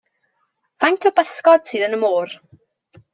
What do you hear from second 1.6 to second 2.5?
sydd yn y môr?